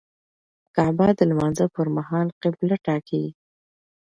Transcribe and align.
کعبه 0.75 1.07
د 1.17 1.21
لمانځه 1.29 1.65
پر 1.75 1.87
مهال 1.97 2.27
قبله 2.41 2.75
ټاکي. 2.85 3.23